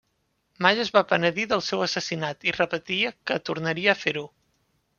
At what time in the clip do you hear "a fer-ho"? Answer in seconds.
3.95-4.29